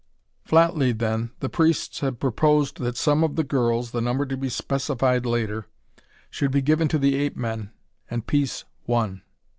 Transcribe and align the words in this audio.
Flatly 0.43 0.93
then, 0.93 1.29
the 1.41 1.47
priests 1.47 1.99
had 1.99 2.19
proposed 2.19 2.77
that 2.79 2.97
some 2.97 3.23
of 3.23 3.35
the 3.35 3.43
girls, 3.43 3.91
the 3.91 4.01
number 4.01 4.25
to 4.25 4.35
be 4.35 4.49
specified 4.49 5.27
later, 5.27 5.67
should 6.31 6.49
be 6.49 6.63
given 6.63 6.87
to 6.87 6.97
the 6.97 7.13
ape 7.17 7.37
men, 7.37 7.69
and 8.09 8.25
peace 8.25 8.65
won. 8.87 9.21